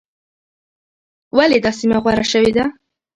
ولې 1.37 1.57
دا 1.65 1.71
سیمه 1.79 1.97
غوره 2.03 2.25
شوې 2.31 2.51
ده؟ 2.57 2.65